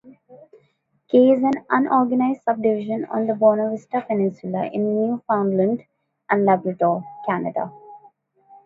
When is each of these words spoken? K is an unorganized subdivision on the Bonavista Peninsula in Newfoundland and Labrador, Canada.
K 1.11 1.29
is 1.31 1.43
an 1.43 1.53
unorganized 1.69 2.41
subdivision 2.41 3.05
on 3.05 3.27
the 3.27 3.33
Bonavista 3.33 4.01
Peninsula 4.07 4.65
in 4.73 4.95
Newfoundland 5.09 5.83
and 6.27 6.43
Labrador, 6.43 7.03
Canada. 7.27 7.71